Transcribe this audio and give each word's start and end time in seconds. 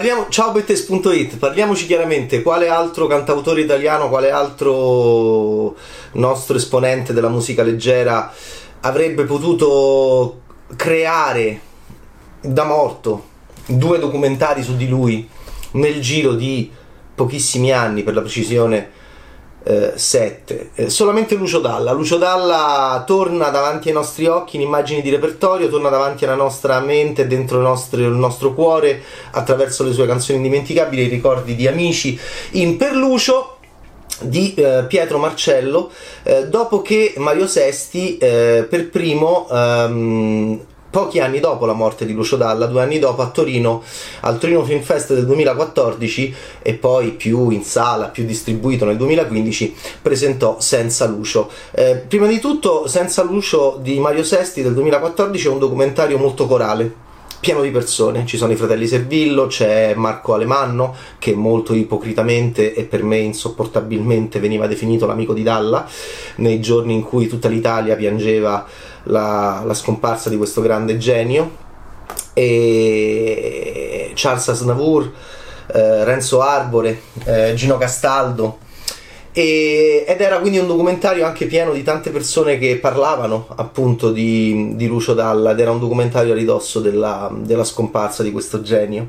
parliamo, 0.00 0.28
ciao 0.30 0.50
Bettes.it, 0.50 1.36
parliamoci 1.36 1.84
chiaramente, 1.84 2.40
quale 2.40 2.68
altro 2.68 3.06
cantautore 3.06 3.60
italiano, 3.60 4.08
quale 4.08 4.30
altro 4.30 5.76
nostro 6.12 6.56
esponente 6.56 7.12
della 7.12 7.28
musica 7.28 7.62
leggera 7.62 8.32
avrebbe 8.80 9.24
potuto 9.24 10.40
creare 10.74 11.60
da 12.40 12.64
morto 12.64 13.26
due 13.66 13.98
documentari 13.98 14.62
su 14.62 14.74
di 14.74 14.88
lui 14.88 15.28
nel 15.72 16.00
giro 16.00 16.32
di 16.32 16.72
pochissimi 17.14 17.70
anni, 17.70 18.02
per 18.02 18.14
la 18.14 18.22
precisione 18.22 18.90
7. 19.62 20.70
Eh, 20.74 20.84
eh, 20.84 20.90
solamente 20.90 21.34
Lucio 21.34 21.60
Dalla. 21.60 21.92
Lucio 21.92 22.16
Dalla 22.16 23.02
torna 23.06 23.48
davanti 23.50 23.88
ai 23.88 23.94
nostri 23.94 24.26
occhi 24.26 24.56
in 24.56 24.62
immagini 24.62 25.02
di 25.02 25.10
repertorio, 25.10 25.68
torna 25.68 25.88
davanti 25.88 26.24
alla 26.24 26.34
nostra 26.34 26.80
mente, 26.80 27.26
dentro 27.26 27.58
il 27.58 27.62
nostro, 27.62 28.00
il 28.00 28.08
nostro 28.08 28.54
cuore, 28.54 29.02
attraverso 29.32 29.84
le 29.84 29.92
sue 29.92 30.06
canzoni 30.06 30.38
indimenticabili, 30.38 31.02
i 31.02 31.08
ricordi 31.08 31.54
di 31.54 31.66
amici. 31.66 32.18
In 32.52 32.76
Per 32.76 32.94
Lucio 32.94 33.56
di 34.22 34.54
eh, 34.54 34.84
Pietro 34.86 35.18
Marcello 35.18 35.90
eh, 36.24 36.46
dopo 36.46 36.82
che 36.82 37.14
Mario 37.16 37.46
Sesti 37.46 38.18
eh, 38.18 38.66
per 38.68 38.90
primo 38.90 39.48
ehm, 39.50 40.60
pochi 40.90 41.20
anni 41.20 41.40
dopo 41.40 41.64
la 41.66 41.72
morte 41.72 42.04
di 42.04 42.12
Lucio 42.12 42.36
Dalla, 42.36 42.66
due 42.66 42.82
anni 42.82 42.98
dopo 42.98 43.22
a 43.22 43.28
Torino, 43.28 43.82
al 44.20 44.38
Torino 44.38 44.64
Film 44.64 44.82
Fest 44.82 45.14
del 45.14 45.24
2014 45.24 46.34
e 46.62 46.74
poi 46.74 47.12
più 47.12 47.50
in 47.50 47.64
sala, 47.64 48.06
più 48.06 48.24
distribuito 48.24 48.84
nel 48.84 48.96
2015, 48.96 49.74
presentò 50.02 50.58
Senza 50.60 51.06
Lucio. 51.06 51.48
Eh, 51.70 52.04
prima 52.06 52.26
di 52.26 52.40
tutto, 52.40 52.86
Senza 52.88 53.22
Lucio 53.22 53.78
di 53.80 53.98
Mario 53.98 54.24
Sesti 54.24 54.62
del 54.62 54.74
2014 54.74 55.46
è 55.46 55.50
un 55.50 55.58
documentario 55.58 56.18
molto 56.18 56.46
corale 56.46 57.08
pieno 57.40 57.62
di 57.62 57.70
persone, 57.70 58.26
ci 58.26 58.36
sono 58.36 58.52
i 58.52 58.56
fratelli 58.56 58.86
Servillo, 58.86 59.46
c'è 59.46 59.94
Marco 59.94 60.34
Alemanno 60.34 60.94
che 61.18 61.34
molto 61.34 61.72
ipocritamente 61.72 62.74
e 62.74 62.84
per 62.84 63.02
me 63.02 63.16
insopportabilmente 63.16 64.38
veniva 64.40 64.66
definito 64.66 65.06
l'amico 65.06 65.32
di 65.32 65.42
Dalla 65.42 65.88
nei 66.36 66.60
giorni 66.60 66.92
in 66.92 67.02
cui 67.02 67.28
tutta 67.28 67.48
l'Italia 67.48 67.96
piangeva 67.96 68.66
la, 69.04 69.62
la 69.64 69.74
scomparsa 69.74 70.28
di 70.28 70.36
questo 70.36 70.60
grande 70.60 70.98
genio. 70.98 71.68
E 72.34 74.12
Charles 74.14 74.48
Aznavour, 74.48 75.10
eh, 75.72 76.04
Renzo 76.04 76.42
Arbore, 76.42 77.00
eh, 77.24 77.54
Gino 77.54 77.78
Castaldo 77.78 78.58
e, 79.32 80.04
ed 80.06 80.20
era 80.20 80.38
quindi 80.38 80.58
un 80.58 80.66
documentario 80.66 81.24
anche 81.24 81.46
pieno 81.46 81.72
di 81.72 81.82
tante 81.82 82.10
persone 82.10 82.58
che 82.58 82.78
parlavano 82.78 83.46
appunto 83.56 84.10
di, 84.10 84.72
di 84.74 84.86
Lucio 84.86 85.14
Dalla 85.14 85.52
ed 85.52 85.60
era 85.60 85.70
un 85.70 85.78
documentario 85.78 86.32
a 86.32 86.36
ridosso 86.36 86.80
della, 86.80 87.30
della 87.34 87.64
scomparsa 87.64 88.22
di 88.22 88.32
questo 88.32 88.60
genio 88.62 89.08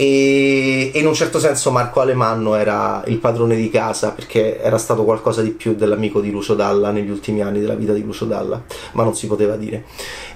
e, 0.00 0.92
e, 0.94 0.98
in 1.00 1.08
un 1.08 1.14
certo 1.14 1.40
senso 1.40 1.72
Marco 1.72 1.98
Alemanno 1.98 2.54
era 2.54 3.02
il 3.06 3.16
padrone 3.16 3.56
di 3.56 3.68
casa 3.68 4.12
perché 4.12 4.60
era 4.60 4.78
stato 4.78 5.02
qualcosa 5.02 5.42
di 5.42 5.50
più 5.50 5.74
dell'amico 5.74 6.20
di 6.20 6.30
Lucio 6.30 6.54
Dalla 6.54 6.92
negli 6.92 7.10
ultimi 7.10 7.40
anni 7.40 7.58
della 7.58 7.74
vita 7.74 7.92
di 7.92 8.04
Lucio 8.04 8.24
Dalla, 8.24 8.62
ma 8.92 9.02
non 9.02 9.16
si 9.16 9.26
poteva 9.26 9.56
dire. 9.56 9.86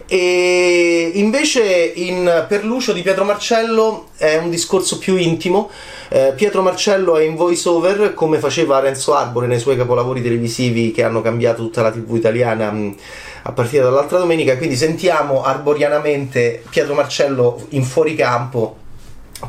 E 0.09 1.13
invece 1.15 1.93
in 1.95 2.45
Per 2.49 2.65
Lucio 2.65 2.93
di 2.93 3.03
Pietro 3.03 3.23
Marcello 3.23 4.09
è 4.17 4.37
un 4.37 4.51
discorso 4.51 4.99
più 4.99 5.15
intimo. 5.15 5.71
Eh, 6.09 6.33
Pietro 6.35 6.63
Marcello 6.63 7.17
è 7.17 7.23
in 7.23 7.37
voice 7.37 7.69
over 7.69 8.15
come 8.15 8.41
faceva 8.41 8.81
Renzo 8.81 9.15
Arbore 9.15 9.47
nei 9.47 9.61
suoi 9.61 9.77
capolavori 9.77 10.21
televisivi 10.21 10.91
che 10.91 11.05
hanno 11.05 11.23
cambiato 11.23 11.63
tutta 11.63 11.83
la 11.83 11.93
TV 11.93 12.17
italiana 12.17 12.73
mh, 12.73 12.97
a 13.45 13.53
partire 13.53 13.85
dall'altra 13.85 14.19
domenica. 14.19 14.57
Quindi 14.57 14.75
sentiamo 14.75 15.45
arborianamente 15.45 16.65
Pietro 16.69 16.95
Marcello 16.95 17.65
in 17.69 17.85
fuoricampo 17.85 18.81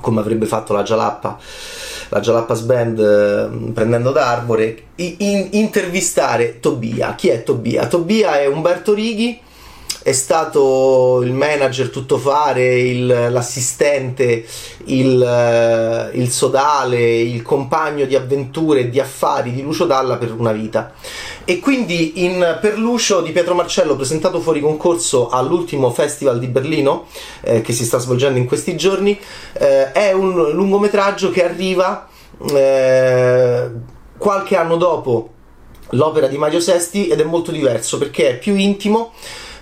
come 0.02 0.20
avrebbe 0.20 0.46
fatto 0.46 0.74
la 0.74 0.84
Jalappa 0.84 1.38
la 2.10 2.20
Jalappas 2.20 2.62
Band 2.62 3.00
eh, 3.00 3.72
prendendo 3.72 4.12
d'arbore 4.12 4.84
in, 4.96 5.48
intervistare 5.52 6.60
Tobia 6.60 7.16
chi 7.16 7.30
è 7.30 7.44
Tobia? 7.44 7.88
Tobia 7.88 8.40
è 8.40 8.46
Umberto 8.48 8.94
Righi 8.94 9.40
è 10.04 10.12
stato 10.12 11.22
il 11.24 11.32
manager 11.32 11.90
tuttofare, 11.90 12.78
il, 12.78 13.06
l'assistente, 13.06 14.46
il, 14.86 15.24
eh, 15.24 16.18
il, 16.18 16.30
sodale, 16.30 17.22
il 17.22 17.42
compagno 17.42 18.04
di 18.04 18.14
avventure 18.14 18.82
e 18.82 18.90
di 18.90 19.00
affari 19.00 19.54
di 19.54 19.62
Lucio 19.62 19.86
Dalla 19.86 20.18
per 20.18 20.34
una 20.34 20.52
vita. 20.52 20.92
E 21.46 21.60
quindi 21.60 22.24
in 22.24 22.58
Per 22.62 22.78
Lucio 22.78 23.22
di 23.22 23.32
Pietro 23.32 23.54
Marcello, 23.54 23.96
presentato 23.96 24.40
fuori 24.40 24.62
concorso 24.62 25.28
all'ultimo 25.28 25.92
festival 25.92 26.40
di 26.40 26.48
Berlino, 26.48 27.08
eh, 27.42 27.62
che 27.62 27.74
si 27.74 27.84
sta 27.84 27.98
svolgendo 27.98 28.40
in 28.40 28.46
questi 28.46 28.78
giorni, 28.78 29.20
eh, 29.54 29.92
è 29.92 30.14
un 30.14 30.52
lungometraggio 30.52 31.32
che 31.32 31.44
arriva 31.44 32.08
eh, 32.50 33.70
qualche 34.18 34.56
anno 34.56 34.78
dopo 34.78 35.32
l'opera 35.90 36.28
di 36.28 36.38
Mario 36.38 36.62
Sesti 36.62 37.08
ed 37.08 37.20
è 37.20 37.24
molto 37.24 37.52
diverso 37.52 37.98
perché 37.98 38.30
è 38.30 38.38
più 38.38 38.56
intimo 38.56 39.12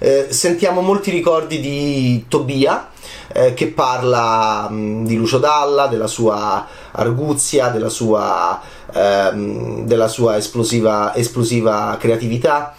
eh, 0.04 0.28
sentiamo 0.30 0.82
molti 0.82 1.12
ricordi 1.12 1.60
di 1.60 2.26
Tobia 2.28 2.90
eh, 3.34 3.54
che 3.54 3.68
parla 3.68 4.68
mh, 4.68 5.06
di 5.06 5.16
Lucio 5.16 5.38
Dalla, 5.38 5.86
della 5.86 6.08
sua 6.08 6.66
arguzia, 6.94 7.68
della 7.68 7.88
sua, 7.90 8.60
ehm, 8.94 9.86
della 9.86 10.08
sua 10.08 10.38
esplosiva, 10.38 11.16
esplosiva 11.16 11.98
creatività. 12.00 12.76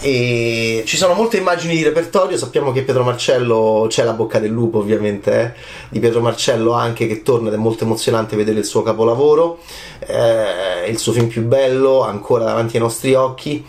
E 0.00 0.82
ci 0.86 0.96
sono 0.96 1.14
molte 1.14 1.38
immagini 1.38 1.76
di 1.76 1.82
repertorio, 1.82 2.36
sappiamo 2.36 2.72
che 2.72 2.82
Pietro 2.82 3.02
Marcello 3.02 3.86
c'è 3.88 4.04
la 4.04 4.12
bocca 4.12 4.38
del 4.38 4.50
lupo 4.50 4.78
ovviamente, 4.78 5.40
eh? 5.40 5.52
di 5.90 5.98
Pietro 5.98 6.20
Marcello 6.20 6.72
anche 6.72 7.06
che 7.06 7.22
torna 7.22 7.48
ed 7.48 7.54
è 7.54 7.58
molto 7.58 7.84
emozionante 7.84 8.36
vedere 8.36 8.60
il 8.60 8.64
suo 8.64 8.82
capolavoro, 8.82 9.58
eh, 10.06 10.88
il 10.88 10.98
suo 10.98 11.12
film 11.12 11.26
più 11.26 11.42
bello 11.42 12.02
ancora 12.02 12.44
davanti 12.44 12.76
ai 12.76 12.82
nostri 12.82 13.14
occhi 13.14 13.64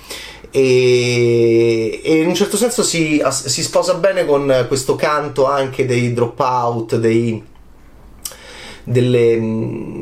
e, 0.51 2.01
e, 2.03 2.22
in 2.22 2.28
un 2.28 2.33
certo 2.33 2.57
senso 2.57 2.81
si, 2.81 3.22
si, 3.29 3.61
sposa 3.61 3.94
bene 3.95 4.25
con 4.25 4.66
questo 4.67 4.95
canto 4.95 5.45
anche 5.45 5.85
dei 5.85 6.11
dropout, 6.11 6.95
dei, 6.95 7.44
delle, 8.89 9.38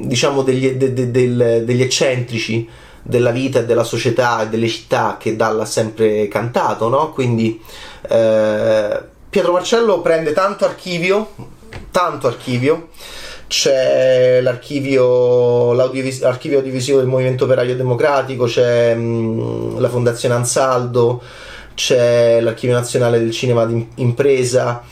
diciamo 0.06 0.44
degli, 0.44 0.72
de, 0.72 0.94
de, 0.94 1.12
de, 1.12 1.66
degli 1.66 1.82
eccentrici 1.82 2.68
della 3.02 3.32
vita 3.32 3.60
e 3.60 3.66
della 3.66 3.84
società 3.84 4.44
e 4.44 4.48
delle 4.48 4.68
città 4.68 5.18
che 5.20 5.36
Dalla 5.36 5.64
ha 5.64 5.66
sempre 5.66 6.28
cantato, 6.28 6.88
no? 6.88 7.12
Quindi 7.12 7.62
eh, 8.10 9.00
Pietro 9.30 9.52
Marcello 9.52 10.02
prende 10.02 10.32
tanto 10.32 10.66
archivio, 10.66 11.34
tanto 11.92 12.28
archivio 12.28 12.90
c'è 13.48 14.42
l'archivio, 14.42 15.72
l'archivio 15.74 16.58
audiovisivo 16.58 16.98
del 16.98 17.08
Movimento 17.08 17.46
Operaio 17.46 17.76
Democratico, 17.76 18.46
c'è 18.46 18.94
mh, 18.94 19.02
mm, 19.02 19.80
la 19.80 19.90
Fondazione 19.90 20.36
Ansaldo, 20.36 21.22
c'è 21.74 22.42
l'Archivio 22.42 22.76
Nazionale 22.76 23.20
del 23.20 23.32
Cinema 23.32 23.66
d'Impresa, 23.66 24.84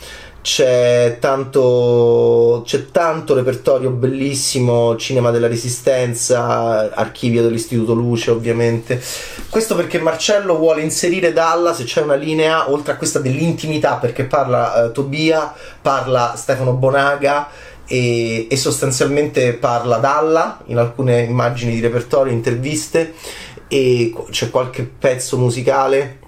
c'è 0.45 1.17
tanto, 1.19 2.61
c'è 2.63 2.91
tanto 2.91 3.33
repertorio 3.33 3.89
bellissimo, 3.89 4.95
Cinema 4.95 5.31
della 5.31 5.47
Resistenza, 5.47 6.93
archivio 6.93 7.41
dell'Istituto 7.41 7.95
Luce 7.95 8.29
ovviamente. 8.29 9.01
Questo 9.49 9.73
perché 9.73 9.99
Marcello 9.99 10.55
vuole 10.55 10.83
inserire 10.83 11.33
Dalla, 11.33 11.73
se 11.73 11.85
c'è 11.85 12.01
una 12.03 12.13
linea, 12.13 12.69
oltre 12.69 12.93
a 12.93 12.95
questa 12.95 13.17
dell'intimità, 13.17 13.95
perché 13.95 14.25
parla 14.25 14.85
eh, 14.85 14.91
Tobia, 14.91 15.51
parla 15.81 16.35
Stefano 16.37 16.73
Bonaga 16.73 17.47
e, 17.87 18.45
e, 18.47 18.55
sostanzialmente 18.55 19.53
parla 19.53 19.97
Dalla 19.97 20.59
in 20.67 20.77
alcune 20.77 21.23
immagini 21.23 21.73
di 21.73 21.79
repertorio, 21.79 22.31
interviste 22.31 23.15
e 23.67 24.13
c'è 24.29 24.51
qualche 24.51 24.83
pezzo 24.83 25.39
musicale. 25.39 26.19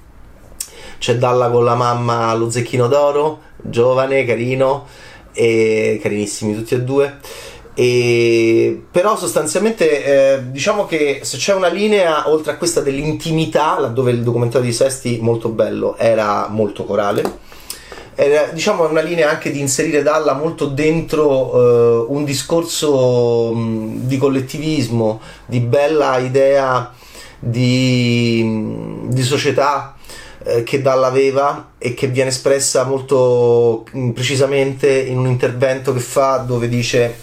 C'è 0.97 1.17
Dalla 1.17 1.49
con 1.49 1.63
la 1.63 1.75
mamma 1.75 2.27
allo 2.27 2.49
zecchino 2.49 2.87
d'oro, 2.87 3.41
giovane, 3.57 4.25
carino, 4.25 4.85
e 5.33 5.99
carinissimi 6.01 6.55
tutti 6.55 6.73
e 6.73 6.81
due. 6.81 7.17
E, 7.73 8.85
però 8.89 9.15
sostanzialmente 9.15 10.03
eh, 10.03 10.51
diciamo 10.51 10.87
che 10.87 11.19
se 11.21 11.37
c'è 11.37 11.53
una 11.53 11.67
linea 11.67 12.27
oltre 12.27 12.53
a 12.53 12.57
questa 12.57 12.81
dell'intimità, 12.81 13.79
laddove 13.79 14.11
il 14.11 14.23
documentario 14.23 14.65
di 14.65 14.73
Sesti 14.73 15.19
molto 15.21 15.49
bello 15.49 15.95
era 15.97 16.47
molto 16.49 16.85
corale 16.85 17.45
era 18.19 18.47
diciamo 18.47 18.89
una 18.89 19.01
linea 19.01 19.29
anche 19.29 19.51
di 19.51 19.59
inserire 19.59 20.01
Dalla 20.01 20.33
molto 20.33 20.65
dentro 20.65 21.55
uh, 21.55 22.07
un 22.09 22.25
discorso 22.25 23.51
um, 23.51 24.07
di 24.07 24.17
collettivismo, 24.17 25.21
di 25.45 25.59
bella 25.59 26.17
idea 26.17 26.91
di, 27.37 29.03
di 29.03 29.21
società 29.21 29.96
eh, 30.47 30.63
che 30.63 30.81
Dalla 30.81 31.07
aveva 31.07 31.71
e 31.77 31.93
che 31.93 32.07
viene 32.07 32.29
espressa 32.29 32.85
molto 32.85 33.85
um, 33.91 34.13
precisamente 34.13 34.89
in 34.89 35.17
un 35.17 35.27
intervento 35.27 35.91
che 35.93 35.99
fa 35.99 36.37
dove 36.37 36.69
dice 36.69 37.17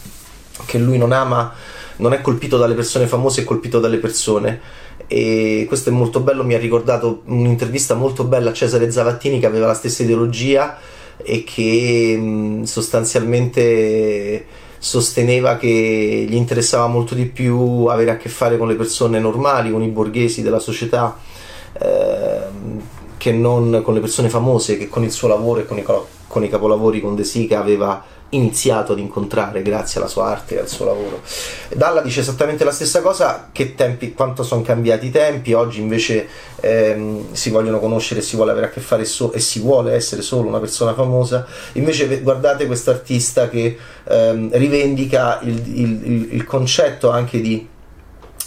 che 0.67 0.79
lui 0.79 0.99
non 0.99 1.13
ama, 1.13 1.53
non 1.97 2.13
è 2.13 2.21
colpito 2.21 2.59
dalle 2.59 2.75
persone 2.75 3.07
famose, 3.07 3.41
è 3.41 3.45
colpito 3.45 3.81
dalle 3.81 3.99
persone. 3.99 4.61
E 5.07 5.65
questo 5.67 5.91
è 5.91 5.93
molto 5.93 6.21
bello, 6.21 6.45
mi 6.45 6.55
ha 6.55 6.59
ricordato 6.59 7.23
un'intervista 7.27 7.95
molto 7.95 8.25
bella 8.25 8.51
a 8.51 8.53
Cesare 8.53 8.91
Zavattini 8.91 9.41
che 9.41 9.47
aveva 9.47 9.67
la 9.67 9.75
stessa 9.75 10.03
ideologia 10.03 10.79
e 11.17 11.45
che 11.45 12.17
mh, 12.17 12.63
sostanzialmente 12.65 14.47
sosteneva 14.79 15.57
che 15.57 16.27
gli 16.29 16.35
interessava 16.35 16.87
molto 16.89 17.15
di 17.15 17.25
più 17.25 17.87
avere 17.87 18.11
a 18.11 18.17
che 18.19 18.29
fare 18.29 18.59
con 18.59 18.69
le 18.69 18.75
persone 18.75 19.19
normali, 19.19 19.71
con 19.71 19.83
i 19.83 19.89
borghesi 19.89 20.43
della 20.43 20.59
società, 20.59 21.17
eh, 21.81 22.39
che 23.25 23.33
non 23.33 23.81
con 23.83 23.95
le 23.95 24.01
persone 24.01 24.29
famose, 24.29 24.77
che 24.77 24.91
con 24.91 25.03
il 25.03 25.11
suo 25.11 25.29
lavoro 25.29 25.61
e 25.61 25.65
con 25.65 25.79
i, 25.79 25.83
con 26.27 26.45
i 26.45 26.49
capolavori 26.51 27.01
con 27.01 27.15
De 27.15 27.25
Sica 27.25 27.59
aveva 27.59 28.05
iniziato 28.29 28.93
ad 28.93 28.99
incontrare 28.99 29.63
grazie 29.63 29.99
alla 29.99 30.11
sua 30.11 30.27
arte 30.27 30.57
e 30.57 30.59
al 30.59 30.69
suo 30.69 30.85
lavoro. 30.85 31.23
Dalla 31.75 32.03
dice 32.03 32.21
esattamente 32.21 32.65
la 32.65 32.71
stessa 32.71 33.01
cosa, 33.01 33.49
che 33.51 33.75
tempi, 33.75 34.13
quanto 34.13 34.43
sono 34.43 34.61
cambiati 34.61 35.07
i 35.07 35.11
tempi, 35.11 35.55
oggi 35.55 35.81
invece 35.81 36.29
ehm, 36.61 37.33
si 37.33 37.49
vogliono 37.49 37.81
conoscere 37.81 38.21
si 38.21 38.37
vuole 38.37 38.51
avere 38.51 38.67
a 38.67 38.69
che 38.69 38.81
fare 38.81 39.07
so- 39.07 39.33
e 39.33 39.41
si 39.41 39.59
vuole 39.61 39.95
essere 39.95 40.21
solo 40.21 40.47
una 40.47 40.61
persona 40.61 40.93
famosa, 40.93 41.47
invece 41.73 42.21
guardate 42.21 42.67
questo 42.67 42.91
artista 42.91 43.49
che 43.49 43.75
ehm, 44.07 44.51
rivendica 44.53 45.41
il, 45.41 45.63
il, 45.67 46.07
il, 46.07 46.29
il, 46.35 46.45
concetto 46.45 47.09
anche 47.09 47.41
di, 47.41 47.67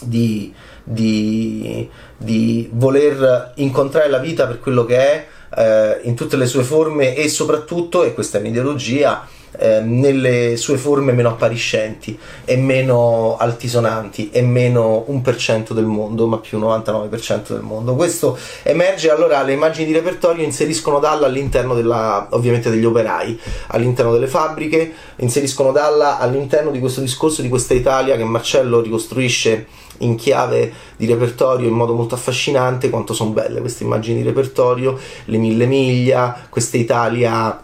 di, 0.02 0.54
di, 0.90 1.90
di 2.16 2.70
voler 2.72 3.52
incontrare 3.56 4.10
la 4.10 4.20
vita 4.20 4.48
per 4.48 4.60
quello 4.60 4.86
che 4.86 4.98
è, 4.98 5.28
eh, 5.58 6.00
in 6.04 6.16
tutte 6.16 6.38
le 6.38 6.46
sue 6.46 6.64
forme 6.64 7.16
e 7.16 7.28
soprattutto, 7.28 8.04
e 8.04 8.14
questa 8.14 8.38
è 8.38 8.42
un'ideologia, 8.42 9.28
eh, 9.60 9.80
nelle 9.82 10.56
sue 10.58 10.78
forme 10.78 11.14
meno 11.14 11.30
appariscenti 11.30 12.18
e 12.46 12.58
meno 12.58 13.38
altisonanti 13.38 14.30
e 14.32 14.42
meno 14.42 15.06
1% 15.10 15.72
del 15.72 15.86
mondo, 15.86 16.28
ma 16.28 16.38
più 16.38 16.60
99% 16.60 17.54
del 17.54 17.62
mondo. 17.62 17.96
Questo 17.96 18.38
emerge 18.64 19.10
allora 19.10 19.42
le 19.44 19.54
immagini 19.54 19.86
di 19.86 19.94
repertorio 19.94 20.44
inseriscono 20.44 21.00
Dalla 21.00 21.28
all'interno 21.28 21.74
della, 21.74 22.28
ovviamente 22.32 22.70
degli 22.70 22.86
operai, 22.86 23.40
all'interno 23.68 24.12
delle 24.12 24.28
fabbriche, 24.28 24.94
inseriscono 25.18 25.72
Dalla 25.72 26.18
all'interno 26.18 26.72
di 26.72 26.80
questo 26.80 27.02
discorso 27.02 27.42
di 27.42 27.50
questa 27.50 27.74
Italia 27.74 28.16
che 28.16 28.24
Marcello 28.24 28.82
ricostruisce 28.82 29.66
in 30.00 30.16
chiave 30.16 30.72
di 30.96 31.06
repertorio 31.08 31.68
in 31.68 31.74
modo 31.74 31.94
molto 31.94 32.14
affascinante 32.14 32.90
quanto 32.90 33.14
sono 33.14 33.32
belle 33.32 33.62
queste 33.62 33.84
immagini 33.84 34.22
di 34.22 34.28
repertorio, 34.28 35.00
le 35.26 35.38
mille 35.38 35.66
miglia, 35.66 36.46
questa 36.50 36.78
Italia 36.78 37.62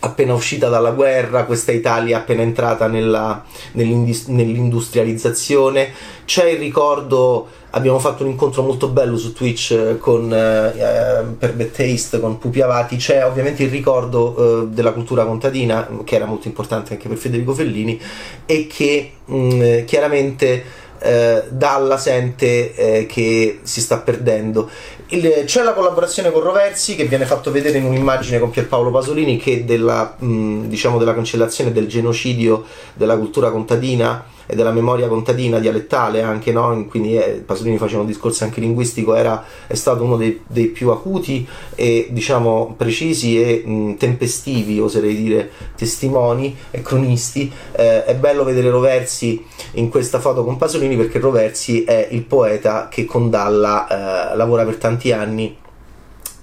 appena 0.00 0.34
uscita 0.34 0.68
dalla 0.68 0.90
guerra, 0.90 1.44
questa 1.44 1.72
Italia 1.72 2.18
appena 2.18 2.42
entrata 2.42 2.86
nella, 2.86 3.42
nell'industrializzazione. 3.72 5.90
C'è 6.24 6.50
il 6.50 6.58
ricordo, 6.58 7.48
abbiamo 7.70 7.98
fatto 7.98 8.24
un 8.24 8.30
incontro 8.30 8.62
molto 8.62 8.88
bello 8.88 9.16
su 9.16 9.32
Twitch 9.32 9.70
eh, 9.72 9.96
con, 9.98 10.32
eh, 10.32 10.68
eh, 10.68 11.24
per 11.38 11.54
Bad 11.54 12.20
con 12.20 12.38
Pupi 12.38 12.60
Avati, 12.60 12.96
c'è 12.96 13.26
ovviamente 13.26 13.62
il 13.62 13.70
ricordo 13.70 14.62
eh, 14.62 14.66
della 14.68 14.92
cultura 14.92 15.24
contadina, 15.24 15.88
che 16.04 16.14
era 16.14 16.24
molto 16.24 16.48
importante 16.48 16.94
anche 16.94 17.08
per 17.08 17.18
Federico 17.18 17.52
Fellini, 17.52 18.00
e 18.46 18.66
che 18.66 19.12
mh, 19.24 19.34
mm, 19.34 19.84
chiaramente 19.84 20.88
eh, 21.02 21.44
Dalla 21.48 21.96
sente 21.96 22.74
eh, 22.74 23.06
che 23.06 23.60
si 23.62 23.80
sta 23.80 23.98
perdendo. 23.98 24.68
Il, 25.12 25.42
c'è 25.44 25.62
la 25.62 25.72
collaborazione 25.72 26.30
con 26.30 26.40
Roversi 26.42 26.94
che 26.94 27.04
viene 27.04 27.24
fatto 27.26 27.50
vedere 27.50 27.78
in 27.78 27.84
un'immagine 27.84 28.38
con 28.38 28.50
Pierpaolo 28.50 28.90
Pasolini 28.90 29.38
che 29.38 29.64
della, 29.64 30.14
mh, 30.16 30.66
diciamo 30.66 30.98
della 30.98 31.14
cancellazione 31.14 31.72
del 31.72 31.88
genocidio 31.88 32.64
della 32.94 33.16
cultura 33.16 33.50
contadina 33.50 34.24
e 34.50 34.56
della 34.56 34.72
memoria 34.72 35.06
contadina 35.06 35.60
dialettale 35.60 36.22
anche, 36.22 36.50
no? 36.50 36.84
quindi 36.88 37.16
eh, 37.16 37.42
Pasolini 37.46 37.78
faceva 37.78 38.00
un 38.00 38.08
discorso 38.08 38.42
anche 38.42 38.60
linguistico, 38.60 39.14
era, 39.14 39.44
è 39.68 39.74
stato 39.74 40.02
uno 40.02 40.16
dei, 40.16 40.40
dei 40.48 40.66
più 40.66 40.90
acuti 40.90 41.46
e 41.76 42.08
diciamo 42.10 42.74
precisi 42.76 43.40
e 43.40 43.62
mh, 43.64 43.94
tempestivi, 43.94 44.80
oserei 44.80 45.14
dire, 45.14 45.50
testimoni 45.76 46.56
e 46.72 46.82
cronisti. 46.82 47.50
Eh, 47.70 48.04
è 48.04 48.14
bello 48.16 48.42
vedere 48.42 48.70
Roversi 48.70 49.44
in 49.74 49.88
questa 49.88 50.18
foto 50.18 50.42
con 50.42 50.56
Pasolini 50.56 50.96
perché 50.96 51.20
Roversi 51.20 51.84
è 51.84 52.08
il 52.10 52.22
poeta 52.22 52.88
che 52.90 53.04
con 53.04 53.30
Dalla 53.30 54.32
eh, 54.32 54.36
lavora 54.36 54.64
per 54.64 54.78
tanti 54.78 55.12
anni 55.12 55.56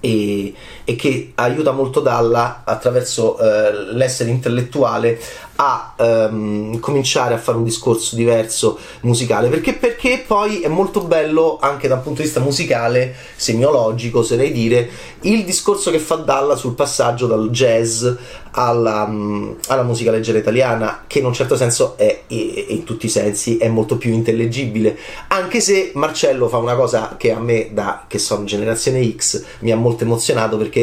e, 0.00 0.54
e, 0.88 0.96
che 0.96 1.32
aiuta 1.34 1.72
molto 1.72 2.00
Dalla 2.00 2.62
attraverso 2.64 3.38
eh, 3.38 3.92
l'essere 3.92 4.30
intellettuale 4.30 5.20
a 5.60 5.94
um, 5.98 6.78
cominciare 6.78 7.34
a 7.34 7.38
fare 7.38 7.58
un 7.58 7.64
discorso 7.64 8.14
diverso 8.14 8.78
musicale. 9.00 9.48
Perché, 9.48 9.74
perché 9.74 10.22
poi 10.24 10.60
è 10.60 10.68
molto 10.68 11.02
bello 11.02 11.58
anche 11.60 11.88
dal 11.88 12.00
punto 12.00 12.20
di 12.20 12.26
vista 12.26 12.40
musicale 12.40 13.14
semiologico 13.34 14.20
oserei 14.20 14.52
dire 14.52 14.88
il 15.22 15.44
discorso 15.44 15.90
che 15.90 15.98
fa 15.98 16.14
Dalla 16.14 16.54
sul 16.54 16.74
passaggio 16.74 17.26
dal 17.26 17.50
jazz 17.50 18.06
alla, 18.52 19.04
um, 19.08 19.56
alla 19.66 19.82
musica 19.82 20.12
leggera 20.12 20.38
italiana 20.38 21.04
che 21.06 21.18
in 21.18 21.24
un 21.24 21.32
certo 21.32 21.56
senso 21.56 21.96
è 21.96 22.22
in 22.28 22.84
tutti 22.84 23.06
i 23.06 23.10
sensi 23.10 23.56
è 23.56 23.68
molto 23.68 23.98
più 23.98 24.12
intellegibile. 24.12 24.96
Anche 25.28 25.60
se 25.60 25.90
Marcello 25.94 26.48
fa 26.48 26.58
una 26.58 26.76
cosa 26.76 27.16
che 27.18 27.32
a 27.32 27.40
me 27.40 27.70
da 27.72 28.04
che 28.06 28.18
sono 28.18 28.44
generazione 28.44 29.12
X 29.16 29.42
mi 29.60 29.72
ha 29.72 29.76
molto 29.76 30.04
emozionato 30.04 30.56
perché 30.56 30.77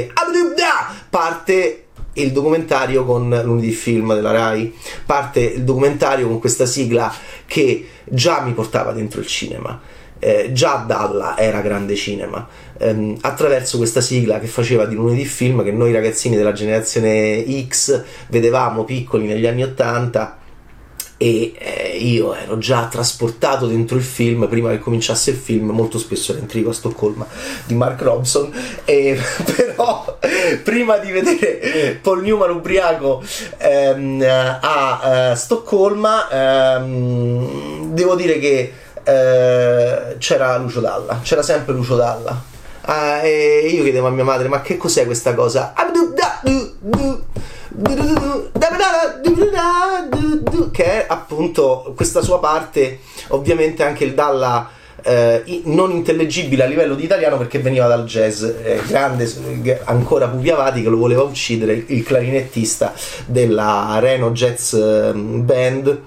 parte 1.09 1.85
il 2.13 2.31
documentario 2.31 3.05
con 3.05 3.41
lunedì 3.43 3.71
film 3.71 4.13
della 4.13 4.31
Rai. 4.31 4.73
Parte 5.05 5.39
il 5.41 5.63
documentario 5.63 6.27
con 6.27 6.39
questa 6.39 6.65
sigla 6.65 7.13
che 7.45 7.87
già 8.03 8.41
mi 8.41 8.53
portava 8.53 8.91
dentro 8.91 9.19
il 9.19 9.27
cinema. 9.27 9.79
Eh, 10.17 10.51
già 10.53 10.83
Dalla 10.87 11.37
era 11.37 11.61
grande 11.61 11.95
cinema. 11.95 12.47
Ehm, 12.77 13.17
attraverso 13.21 13.77
questa 13.77 14.01
sigla 14.01 14.39
che 14.39 14.47
faceva 14.47 14.85
di 14.85 14.95
lunedì 14.95 15.25
film 15.25 15.63
che 15.63 15.71
noi 15.71 15.91
ragazzini 15.91 16.35
della 16.35 16.53
generazione 16.53 17.45
X 17.67 18.03
vedevamo 18.27 18.83
piccoli 18.83 19.25
negli 19.27 19.45
anni 19.45 19.63
80 19.63 20.39
e 21.17 21.53
eh, 21.57 21.97
io 21.97 22.33
ero 22.33 22.57
già 22.57 22.87
trasportato 22.87 23.67
dentro 23.67 23.95
il 23.95 24.03
film 24.03 24.47
prima 24.47 24.69
che 24.71 24.79
cominciasse 24.79 25.31
il 25.31 25.37
film 25.37 25.69
molto 25.69 25.97
spesso 25.97 26.31
ero 26.31 26.41
in 26.41 26.47
trigo 26.47 26.71
a 26.71 26.73
Stoccolma 26.73 27.25
di 27.65 27.73
Mark 27.73 28.01
Robson. 28.01 28.51
E 28.83 29.17
però 29.55 30.17
prima 30.63 30.97
di 30.97 31.11
vedere 31.11 31.99
Paul 32.01 32.21
Newman 32.21 32.49
ubriaco 32.51 33.23
ehm, 33.57 34.25
a 34.61 35.31
uh, 35.31 35.35
Stoccolma 35.35 36.29
ehm, 36.77 37.93
devo 37.93 38.15
dire 38.15 38.39
che 38.39 38.73
eh, 39.07 40.15
c'era 40.17 40.57
Lucio 40.57 40.79
Dalla 40.79 41.19
c'era 41.23 41.43
sempre 41.43 41.73
Lucio 41.73 41.95
Dalla. 41.95 42.53
Ah, 42.87 43.23
e 43.23 43.67
io 43.67 43.81
chiedevo 43.81 44.07
a 44.07 44.11
mia 44.11 44.23
madre 44.23 44.47
ma 44.47 44.61
che 44.61 44.77
cos'è 44.77 45.05
questa 45.05 45.33
cosa 45.33 45.73
che 50.71 50.83
è 50.83 51.05
appunto 51.07 51.93
questa 51.95 52.21
sua 52.21 52.39
parte, 52.39 52.99
ovviamente 53.29 53.83
anche 53.83 54.03
il 54.03 54.13
Dalla 54.13 54.69
eh, 55.01 55.61
non 55.65 55.91
intellegibile 55.91 56.63
a 56.63 56.65
livello 56.65 56.95
di 56.95 57.03
italiano 57.03 57.37
perché 57.37 57.59
veniva 57.59 57.87
dal 57.87 58.05
jazz, 58.05 58.43
eh, 58.43 58.81
grande 58.87 59.29
ancora 59.83 60.27
Pupiavati 60.27 60.81
che 60.81 60.89
lo 60.89 60.97
voleva 60.97 61.21
uccidere, 61.21 61.83
il 61.87 62.03
clarinettista 62.03 62.93
della 63.25 63.97
Reno 63.99 64.31
Jazz 64.31 64.75
Band 64.75 66.01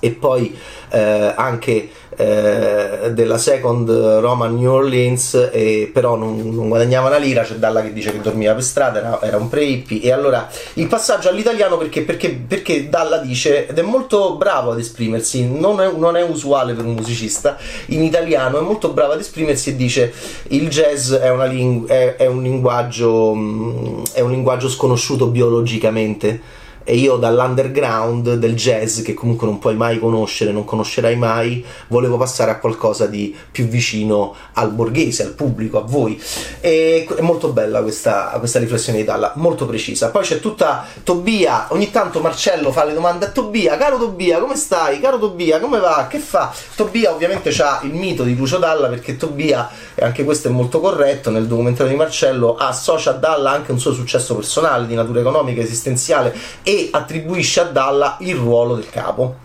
e 0.00 0.10
poi 0.10 0.56
eh, 0.90 1.32
anche 1.36 1.88
eh, 2.16 3.12
della 3.12 3.38
Second 3.38 3.90
Roma 3.90 4.46
New 4.46 4.70
Orleans 4.70 5.50
e 5.52 5.90
però 5.92 6.16
non, 6.16 6.50
non, 6.50 6.68
guadagnava 6.68 7.08
una 7.08 7.16
lira 7.18 7.42
c'è 7.42 7.54
Dalla 7.54 7.82
che 7.82 7.92
dice 7.92 8.12
che 8.12 8.20
dormiva 8.20 8.52
per 8.54 8.62
strada 8.62 8.98
era, 8.98 9.22
era 9.22 9.36
un 9.36 9.48
pre-hippie. 9.48 10.00
E 10.00 10.12
allora 10.12 10.48
il 10.74 10.86
passaggio 10.86 11.28
all'italiano 11.28 11.76
perché, 11.76 12.02
perché, 12.02 12.30
perché 12.30 12.88
Dalla 12.88 13.18
dice 13.18 13.66
ed 13.66 13.78
è 13.78 13.82
molto 13.82 14.36
bravo 14.36 14.72
ad 14.72 14.78
esprimersi 14.78 15.48
non 15.48 15.80
è, 15.80 15.90
non 15.90 16.16
è, 16.16 16.22
usuale 16.22 16.72
per 16.72 16.84
un 16.84 16.94
musicista 16.94 17.56
in 17.86 18.02
italiano 18.02 18.58
è 18.58 18.62
molto 18.62 18.90
bravo 18.90 19.12
ad 19.12 19.20
esprimersi 19.20 19.70
e 19.70 19.76
dice 19.76 20.12
il 20.48 20.68
jazz 20.68 21.12
è, 21.12 21.30
ling- 21.48 21.86
è, 21.86 22.16
è 22.16 22.26
un 22.26 22.42
linguaggio 22.42 23.34
mm, 23.34 24.02
è 24.12 24.20
un 24.20 24.30
linguaggio 24.30 24.68
sconosciuto 24.68 25.26
biologicamente 25.26 26.62
e 26.84 26.96
io 26.96 27.16
dall'underground 27.16 28.34
del 28.34 28.54
jazz 28.54 29.00
che 29.00 29.14
comunque 29.14 29.46
non 29.46 29.58
puoi 29.58 29.74
mai 29.74 29.98
conoscere, 29.98 30.52
non 30.52 30.64
conoscerai 30.64 31.16
mai, 31.16 31.64
volevo 31.88 32.18
passare 32.18 32.50
a 32.50 32.58
qualcosa 32.58 33.06
di 33.06 33.34
più 33.50 33.66
vicino 33.66 34.34
al 34.52 34.70
borghese, 34.70 35.22
al 35.22 35.32
pubblico, 35.32 35.78
a 35.78 35.82
voi. 35.82 36.20
E 36.60 37.06
è 37.16 37.20
molto 37.22 37.48
bella 37.48 37.80
questa, 37.82 38.36
questa 38.38 38.58
riflessione 38.58 38.98
di 38.98 39.04
Dalla, 39.04 39.32
molto 39.36 39.66
precisa. 39.66 40.10
Poi 40.10 40.22
c'è 40.22 40.40
tutta 40.40 40.86
Tobia, 41.02 41.68
ogni 41.70 41.90
tanto 41.90 42.20
Marcello 42.20 42.70
fa 42.70 42.84
le 42.84 42.92
domande 42.92 43.26
a 43.26 43.30
Tobia, 43.30 43.76
caro 43.78 43.96
Tobia, 43.96 44.38
come 44.38 44.56
stai? 44.56 45.00
Caro 45.00 45.18
Tobia, 45.18 45.58
come 45.60 45.78
va? 45.80 46.06
Che 46.08 46.18
fa? 46.18 46.52
Tobia 46.76 47.12
ovviamente 47.12 47.50
ha 47.62 47.80
il 47.82 47.94
mito 47.94 48.22
di 48.22 48.36
Lucio 48.36 48.58
Dalla 48.58 48.88
perché 48.88 49.16
Tobia, 49.16 49.70
e 49.94 50.04
anche 50.04 50.22
questo 50.24 50.48
è 50.48 50.50
molto 50.50 50.80
corretto, 50.80 51.30
nel 51.30 51.46
documentario 51.46 51.90
di 51.90 51.98
Marcello 51.98 52.56
associa 52.56 53.10
a 53.10 53.14
Dalla 53.14 53.50
anche 53.50 53.72
un 53.72 53.78
suo 53.78 53.92
successo 53.92 54.34
personale 54.34 54.86
di 54.86 54.94
natura 54.94 55.20
economica, 55.20 55.62
esistenziale 55.62 56.36
e 56.62 56.73
attribuisce 56.90 57.60
a 57.60 57.64
Dalla 57.64 58.16
il 58.20 58.36
ruolo 58.36 58.74
del 58.76 58.88
capo 58.90 59.42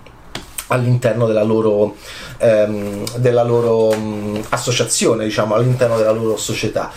all'interno 0.69 1.25
della 1.27 1.43
loro, 1.43 1.95
ehm, 2.37 3.03
della 3.17 3.43
loro 3.43 3.91
mh, 3.95 4.45
associazione, 4.49 5.25
diciamo, 5.25 5.53
all'interno 5.55 5.97
della 5.97 6.11
loro 6.11 6.37
società 6.37 6.91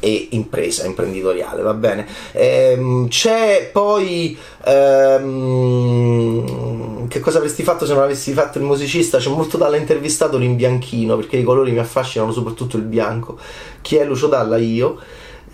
e 0.00 0.28
impresa 0.32 0.84
imprenditoriale, 0.86 1.62
va 1.62 1.74
bene? 1.74 2.06
Ehm, 2.32 3.08
c'è 3.08 3.70
poi 3.72 4.36
ehm, 4.64 6.04
che 7.08 7.20
cosa 7.20 7.38
avresti 7.38 7.62
fatto 7.62 7.86
se 7.86 7.94
non 7.94 8.02
avessi 8.02 8.32
fatto 8.32 8.58
il 8.58 8.64
musicista? 8.64 9.18
C'è 9.18 9.30
molto 9.30 9.56
Dalla 9.56 9.76
intervistato 9.76 10.38
in 10.38 10.56
bianchino 10.56 11.16
perché 11.16 11.36
i 11.38 11.44
colori 11.44 11.72
mi 11.72 11.78
affascinano, 11.78 12.32
soprattutto 12.32 12.76
il 12.76 12.82
bianco. 12.82 13.38
Chi 13.80 13.96
è 13.96 14.04
Lucio 14.04 14.26
Dalla? 14.26 14.58
Io 14.58 14.98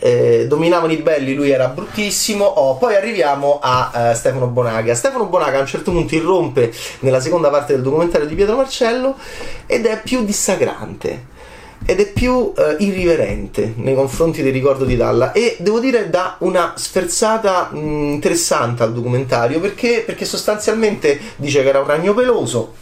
eh, 0.01 0.47
dominavano 0.49 0.93
i 0.93 0.97
belli, 0.97 1.35
lui 1.35 1.51
era 1.51 1.69
bruttissimo. 1.69 2.45
Oh, 2.45 2.77
poi 2.77 2.97
arriviamo 2.97 3.59
a 3.63 4.11
uh, 4.11 4.15
Stefano 4.15 4.47
Bonaga. 4.47 4.95
Stefano 4.95 5.27
Bonaga 5.27 5.59
a 5.59 5.61
un 5.61 5.67
certo 5.67 5.93
punto 5.93 6.15
irrompe 6.15 6.73
nella 7.01 7.21
seconda 7.21 7.51
parte 7.51 7.75
del 7.75 7.83
documentario 7.83 8.27
di 8.27 8.35
Pietro 8.35 8.57
Marcello 8.57 9.17
ed 9.67 9.87
è 9.87 10.01
più 10.03 10.25
dissacrante 10.25 11.29
ed 11.87 11.99
è 11.99 12.13
più 12.13 12.33
uh, 12.33 12.55
irriverente 12.79 13.75
nei 13.77 13.95
confronti 13.95 14.43
del 14.43 14.53
ricordo 14.53 14.85
di 14.85 14.97
Dalla 14.97 15.33
e 15.33 15.57
devo 15.61 15.81
dire 15.81 16.11
dà 16.11 16.37
una 16.41 16.75
sferzata 16.77 17.71
mh, 17.71 17.77
interessante 18.13 18.83
al 18.83 18.93
documentario 18.93 19.61
perché, 19.61 20.03
perché 20.05 20.25
sostanzialmente 20.25 21.19
dice 21.37 21.63
che 21.63 21.69
era 21.69 21.81
un 21.81 21.87
ragno 21.87 22.13
peloso 22.13 22.75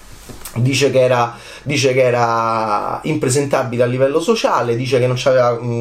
dice 0.57 0.91
che 0.91 1.01
era 1.01 1.37
dice 1.63 1.93
che 1.93 2.03
era 2.03 3.01
impresentabile 3.05 3.83
a 3.83 3.87
livello 3.87 4.21
sociale, 4.21 4.75
dice 4.75 4.99
che, 4.99 5.07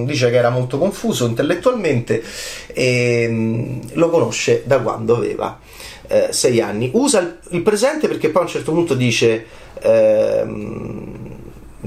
dice 0.06 0.30
che 0.30 0.36
era 0.36 0.50
molto 0.50 0.77
confuso 0.77 1.25
intellettualmente 1.25 2.22
e 2.68 3.27
mh, 3.27 3.94
lo 3.94 4.10
conosce 4.10 4.63
da 4.66 4.80
quando 4.80 5.16
aveva 5.16 5.60
eh, 6.08 6.27
sei 6.32 6.60
anni. 6.62 6.89
Usa 6.94 7.20
il, 7.20 7.38
il, 7.51 7.62
presente 7.62 8.08
perché 8.08 8.30
poi 8.30 8.42
a 8.42 8.46
un 8.46 8.51
certo 8.51 8.72
punto 8.72 8.94
dice... 8.94 9.46
Eh, 9.80 11.26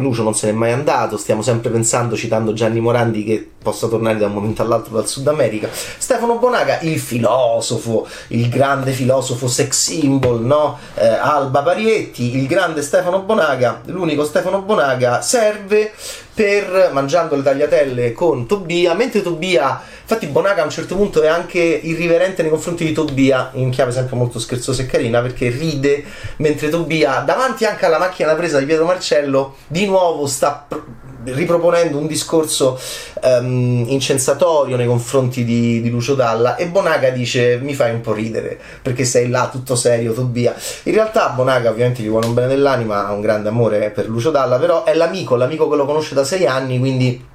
Lucio 0.01 0.23
non 0.23 0.35
se 0.35 0.47
n'è 0.47 0.53
mai 0.53 0.73
andato, 0.73 1.17
stiamo 1.17 1.43
sempre 1.43 1.71
pensando, 1.71 2.17
citando 2.17 2.53
Gianni 2.53 2.81
Morandi, 2.81 3.25
che 3.25 3.49
possa 3.63 3.89
tornare 3.89 4.19
da 4.19 4.27
un 4.27 4.33
momento 4.33 4.63
all'altro 4.63 4.95
dal 4.95 5.07
Sud 5.07 5.27
America. 5.29 5.69
Stefano 5.71 6.39
Bonaga, 6.39 6.81
il 6.81 6.99
filosofo, 6.99 8.07
il 8.29 8.49
grande 8.49 8.93
filosofo 8.93 9.49
sex 9.49 9.73
symbol, 9.73 10.43
no? 10.43 10.79
Eh, 10.95 11.07
Alba 11.07 11.63
Parietti, 11.63 12.37
il 12.37 12.47
grande 12.47 12.83
Stefano 12.83 13.21
Bonaga, 13.21 13.83
l'unico 13.87 14.25
Stefano 14.25 14.63
Bonaga, 14.63 15.21
serve 15.21 15.93
per, 16.41 16.89
mangiando 16.95 17.37
le 17.37 17.43
tagliatelle 17.43 18.13
con 18.13 18.47
Tobia, 18.47 18.95
mentre 18.95 19.21
Tobia 19.21 19.79
Infatti 20.11 20.27
Bonaga 20.27 20.63
a 20.63 20.65
un 20.65 20.73
certo 20.73 20.97
punto 20.97 21.23
è 21.23 21.29
anche 21.29 21.61
irriverente 21.61 22.43
nei 22.43 22.51
confronti 22.51 22.85
di 22.85 22.93
Tobia, 22.93 23.51
in 23.53 23.71
chiave 23.71 23.93
sempre 23.93 24.17
molto 24.17 24.41
scherzosa 24.41 24.83
e 24.83 24.87
carina, 24.87 25.21
perché 25.21 25.51
ride 25.51 26.03
mentre 26.39 26.69
Tobia, 26.69 27.21
davanti 27.21 27.65
anche 27.65 27.87
alla 27.87 27.99
macchina 27.99 28.35
presa 28.35 28.59
di 28.59 28.65
Pietro 28.65 28.87
Marcello, 28.87 29.55
di 29.69 29.87
nuovo 29.87 30.27
sta 30.27 30.65
pr- 30.67 30.83
riproponendo 31.25 31.99
un 31.99 32.07
discorso 32.07 32.79
um, 33.23 33.85
incensatorio 33.89 34.77
nei 34.77 34.87
confronti 34.87 35.45
di, 35.45 35.81
di, 35.81 35.91
Lucio 35.91 36.15
Dalla 36.15 36.57
e 36.57 36.69
Bonaga 36.69 37.11
dice 37.11 37.59
mi 37.59 37.75
fai 37.75 37.93
un 37.93 38.01
po' 38.01 38.13
ridere 38.13 38.59
perché 38.81 39.05
sei 39.05 39.29
là 39.29 39.49
tutto 39.51 39.75
serio 39.75 40.13
Tobia 40.13 40.55
in 40.85 40.93
realtà 40.93 41.29
Bonaga 41.31 41.71
ovviamente 41.71 42.03
gli 42.03 42.09
vuole 42.09 42.27
un 42.27 42.35
bene 42.35 42.49
dell'anima 42.49 43.07
ha 43.07 43.13
un 43.13 43.21
grande 43.21 43.49
amore 43.49 43.91
per 43.91 44.09
Lucio 44.09 44.31
Dalla 44.31 44.59
però 44.59 44.85
è 44.85 44.95
l'amico 44.95 45.37
l'amico 45.37 45.69
che 45.69 45.77
lo 45.77 45.85
conosce 45.85 46.15
da 46.15 46.25
sei 46.25 46.47
anni 46.47 46.79
quindi 46.79 47.29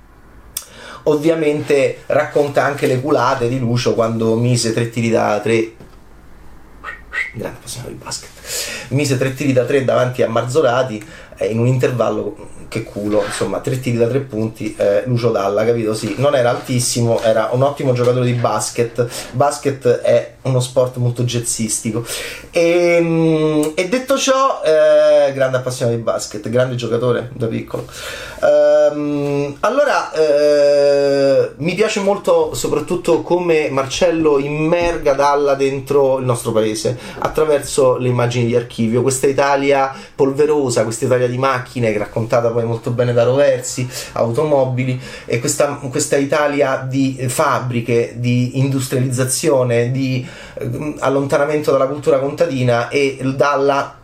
ovviamente 1.03 1.99
racconta 2.07 2.63
anche 2.63 2.87
le 2.87 2.99
culate 2.99 3.47
di 3.47 3.59
Lucio 3.59 3.93
quando 3.93 4.35
mise 4.35 4.73
tre 4.73 4.89
tiri 4.89 5.09
da 5.09 5.39
tre 5.41 5.73
grande 7.33 7.59
passione 7.61 7.89
di 7.89 7.95
basket 7.95 8.29
mise 8.89 9.17
tre 9.17 9.33
tiri 9.33 9.53
da 9.53 9.65
tre 9.65 9.83
davanti 9.83 10.23
a 10.23 10.29
Marzolati 10.29 11.03
eh, 11.37 11.47
in 11.47 11.59
un 11.59 11.67
intervallo 11.67 12.64
che 12.67 12.83
culo, 12.83 13.23
insomma, 13.25 13.59
tre 13.59 13.79
tiri 13.79 13.97
da 13.97 14.07
tre 14.07 14.19
punti, 14.19 14.75
eh, 14.77 15.03
Lucio 15.05 15.31
Dalla, 15.31 15.65
capito? 15.65 15.93
Sì, 15.93 16.15
non 16.17 16.35
era 16.35 16.49
altissimo, 16.49 17.21
era 17.21 17.49
un 17.51 17.61
ottimo 17.61 17.93
giocatore 17.93 18.25
di 18.25 18.33
basket. 18.33 19.07
Basket 19.31 19.87
è 20.01 20.33
uno 20.43 20.59
sport 20.59 20.97
molto 20.97 21.23
jazzistico. 21.23 22.05
E, 22.51 22.61
ehm, 22.61 23.71
e 23.75 23.89
detto 23.89 24.17
ciò, 24.17 24.61
eh, 24.63 25.33
grande 25.33 25.57
appassionato 25.57 25.97
di 25.97 26.03
basket, 26.03 26.49
grande 26.49 26.75
giocatore 26.75 27.31
da 27.33 27.47
piccolo. 27.47 27.85
Ehm, 28.41 29.57
allora, 29.61 30.11
eh, 30.13 31.51
mi 31.57 31.73
piace 31.73 31.99
molto 31.99 32.53
soprattutto 32.53 33.21
come 33.21 33.69
Marcello 33.69 34.39
immerga 34.39 35.13
Dalla 35.13 35.55
dentro 35.55 36.19
il 36.19 36.25
nostro 36.25 36.51
paese 36.51 36.97
attraverso 37.19 37.97
le 37.97 38.09
immagini 38.09 38.45
di 38.45 38.55
archivio. 38.55 39.01
Questa 39.01 39.27
Italia 39.27 39.93
polverosa, 40.15 40.83
questa 40.83 41.05
Italia 41.05 41.27
di 41.27 41.37
macchine 41.37 41.95
raccontata 41.97 42.49
poi 42.55 42.63
molto 42.63 42.91
bene 42.91 43.11
da 43.11 43.23
Roversi, 43.23 43.87
automobili 44.13 44.99
e 45.25 45.39
questa, 45.39 45.77
questa 45.89 46.15
Italia 46.15 46.85
di 46.87 47.25
fabbriche, 47.27 48.13
di 48.15 48.59
industrializzazione, 48.59 49.91
di 49.91 50.25
eh, 50.53 50.95
allontanamento 50.99 51.71
dalla 51.71 51.87
cultura 51.87 52.19
contadina 52.19 52.87
e 52.87 53.17
Dalla 53.35 53.97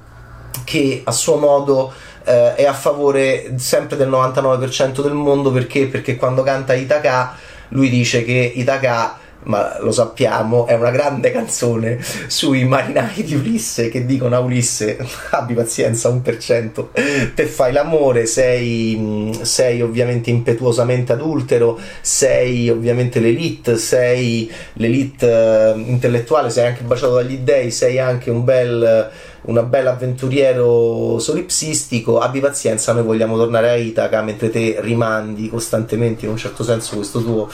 che 0.66 1.02
a 1.06 1.12
suo 1.12 1.38
modo 1.38 1.94
eh, 2.26 2.56
è 2.56 2.66
a 2.66 2.74
favore 2.74 3.54
sempre 3.58 3.96
del 3.96 4.10
99% 4.10 5.02
del 5.02 5.14
mondo 5.14 5.52
perché? 5.52 5.88
Perché 5.88 6.18
quando 6.18 6.44
canta 6.44 6.74
Itaca 6.74 7.36
lui 7.70 7.90
dice 7.90 8.26
che 8.26 8.52
Itaca 8.56 9.18
ma 9.44 9.78
lo 9.80 9.92
sappiamo, 9.92 10.68
è 10.68 10.74
una 10.74 10.92
grande 10.92 11.32
canzone 11.32 12.00
sui 12.28 12.66
marinai 12.66 13.24
di 13.24 13.36
Ulisse 13.36 13.90
che 13.90 14.06
dicono 14.06 14.36
a 14.36 14.40
Ulisse 14.40 14.98
abbi 15.32 15.54
pazienza, 15.54 16.10
1%, 16.10 17.34
te 17.34 17.46
fai 17.46 17.72
l'amore, 17.72 18.26
sei, 18.26 19.40
sei 19.42 19.82
ovviamente 19.82 20.30
impetuosamente 20.30 21.14
adultero, 21.14 21.80
sei 22.02 22.70
ovviamente 22.70 23.20
l'elite, 23.20 23.78
sei 23.78 24.52
l'elite 24.74 25.74
uh, 25.76 25.80
intellettuale, 25.80 26.50
sei 26.50 26.68
anche 26.68 26.84
baciato 26.84 27.16
dagli 27.16 27.38
dei, 27.38 27.72
sei 27.72 28.00
anche 28.00 28.30
un 28.30 28.44
bel 28.44 29.10
una 29.44 29.64
bella 29.64 29.92
avventuriero 29.92 31.18
solipsistico, 31.18 32.20
abbi 32.20 32.40
pazienza, 32.40 32.94
noi 32.94 33.04
vogliamo 33.04 33.38
tornare 33.38 33.70
a 33.70 33.76
Itaca 33.76 34.22
mentre 34.22 34.50
te 34.50 34.78
rimandi 34.80 35.50
costantemente 35.50 36.26
in 36.26 36.32
un 36.32 36.38
certo 36.38 36.64
senso 36.64 36.96
questo 36.96 37.24
tuo 37.24 37.50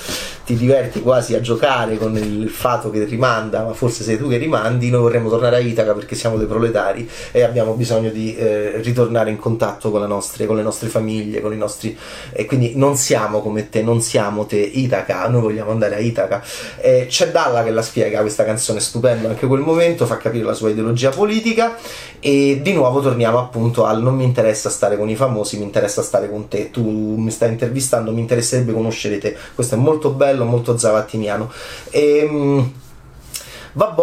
ti 0.45 0.55
diverti 0.55 1.01
quasi 1.01 1.35
a 1.35 1.41
giocare 1.41 1.97
con 1.97 2.17
il 2.17 2.49
fatto 2.49 2.89
che 2.89 3.03
rimanda, 3.05 3.63
ma 3.63 3.73
forse 3.73 4.03
sei 4.03 4.17
tu 4.17 4.27
che 4.27 4.37
rimandi, 4.37 4.89
noi 4.89 5.01
vorremmo 5.01 5.29
tornare 5.29 5.57
a 5.57 5.59
Itaca 5.59 5.93
perché 5.93 6.15
siamo 6.15 6.37
dei 6.37 6.47
proletari 6.47 7.09
e 7.31 7.43
abbiamo 7.43 7.73
bisogno 7.73 8.09
di 8.09 8.35
eh, 8.35 8.81
ritornare 8.81 9.29
in 9.29 9.37
contatto 9.37 9.89
con, 9.89 10.03
nostre, 10.07 10.45
con, 10.45 10.55
le 10.57 10.63
nostre 10.63 10.89
famiglie, 10.89 11.41
con 11.41 11.53
i 11.53 11.57
nostri 11.57 11.97
e 12.31 12.45
quindi 12.45 12.73
non 12.75 12.97
siamo 12.97 13.41
come 13.41 13.69
te, 13.69 13.81
non 13.81 14.01
siamo 14.01 14.45
te 14.45 14.57
Itaca, 14.57 15.27
noi 15.27 15.41
vogliamo 15.41 15.71
andare 15.71 15.95
a 15.95 15.99
Itaca. 15.99 16.43
Eh, 16.79 17.07
c'è 17.09 17.31
Dalla 17.31 17.63
che 17.63 17.71
la 17.71 17.81
spiega 17.81 18.21
questa 18.21 18.43
canzone 18.43 18.79
stupenda 18.79 19.29
anche 19.29 19.47
quel 19.47 19.61
momento, 19.61 20.05
fa 20.05 20.17
capire 20.17 20.43
la 20.43 20.53
sua 20.53 20.69
ideologia 20.69 21.09
politica 21.09 21.76
e 22.19 22.59
di 22.61 22.73
nuovo 22.73 22.99
torniamo 23.01 23.39
appunto 23.39 23.85
al 23.85 24.01
non 24.01 24.15
mi 24.15 24.23
interessa 24.23 24.69
stare 24.69 24.97
con 24.97 25.09
i 25.09 25.15
famosi, 25.15 25.57
mi 25.57 25.63
interessa 25.63 26.01
stare 26.01 26.29
con 26.29 26.47
te, 26.47 26.71
tu 26.71 27.15
mi 27.15 27.31
stai 27.31 27.49
intervistando, 27.49 28.11
mi 28.11 28.21
interesserebbe 28.21 28.73
conoscere 28.73 29.17
te, 29.17 29.35
questo 29.55 29.75
è 29.75 29.77
molto 29.77 30.11
bello, 30.11 30.45
molto 30.45 30.77
zavattiniano. 30.77 31.51
E, 31.89 32.65
Vabbè, 33.77 34.01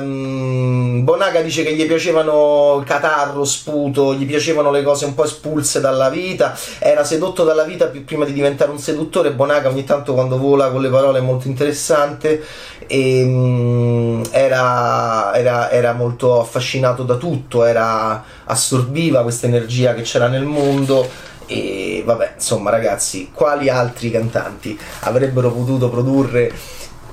ehm, 0.00 1.04
Bonaga 1.04 1.42
dice 1.42 1.62
che 1.62 1.74
gli 1.74 1.84
piacevano 1.86 2.78
il 2.80 2.86
catarro, 2.86 3.44
sputo, 3.44 4.14
gli 4.14 4.24
piacevano 4.24 4.70
le 4.70 4.82
cose 4.82 5.04
un 5.04 5.12
po' 5.12 5.24
espulse 5.24 5.80
dalla 5.80 6.08
vita, 6.08 6.56
era 6.78 7.04
sedotto 7.04 7.44
dalla 7.44 7.64
vita 7.64 7.92
prima 8.06 8.24
di 8.24 8.32
diventare 8.32 8.70
un 8.70 8.78
seduttore. 8.78 9.32
Bonaga 9.32 9.68
ogni 9.68 9.84
tanto 9.84 10.14
quando 10.14 10.38
vola 10.38 10.70
con 10.70 10.80
le 10.80 10.88
parole 10.88 11.18
è 11.18 11.22
molto 11.22 11.46
interessante. 11.46 12.42
E 12.86 13.20
ehm, 13.20 14.22
era, 14.30 15.34
era, 15.34 15.70
era 15.70 15.92
molto 15.92 16.40
affascinato 16.40 17.02
da 17.02 17.16
tutto, 17.16 17.64
era, 17.64 18.24
assorbiva 18.44 19.20
questa 19.20 19.46
energia 19.46 19.92
che 19.92 20.00
c'era 20.00 20.28
nel 20.28 20.44
mondo. 20.44 21.06
E 21.44 22.02
vabbè, 22.02 22.32
insomma 22.36 22.70
ragazzi, 22.70 23.30
quali 23.30 23.68
altri 23.68 24.10
cantanti 24.10 24.78
avrebbero 25.00 25.50
potuto 25.50 25.90
produrre 25.90 26.50